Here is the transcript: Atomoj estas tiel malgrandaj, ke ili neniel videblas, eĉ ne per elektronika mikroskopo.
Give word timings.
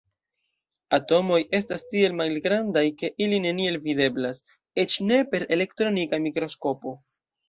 Atomoj 0.97 1.37
estas 1.57 1.83
tiel 1.91 2.15
malgrandaj, 2.21 2.83
ke 3.01 3.11
ili 3.25 3.39
neniel 3.43 3.77
videblas, 3.83 4.39
eĉ 4.85 4.97
ne 5.11 5.21
per 5.35 5.47
elektronika 5.57 6.21
mikroskopo. 6.25 6.95